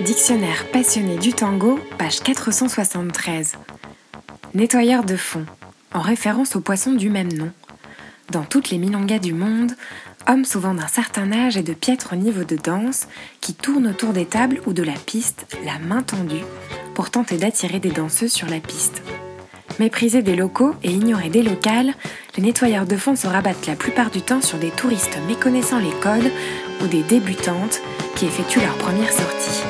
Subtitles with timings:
[0.00, 3.54] Dictionnaire passionné du tango, page 473.
[4.52, 5.46] Nettoyeur de fond,
[5.92, 7.50] en référence au poisson du même nom.
[8.30, 9.72] Dans toutes les milongas du monde,
[10.28, 13.06] hommes souvent d'un certain âge et de piètre niveau de danse,
[13.40, 16.44] qui tournent autour des tables ou de la piste, la main tendue,
[16.94, 19.00] pour tenter d'attirer des danseuses sur la piste.
[19.78, 21.94] Méprisés des locaux et ignorés des locales,
[22.36, 25.94] les nettoyeurs de fond se rabattent la plupart du temps sur des touristes méconnaissant les
[26.00, 26.32] codes
[26.82, 27.80] ou des débutantes
[28.16, 29.63] qui effectuent leur première sortie.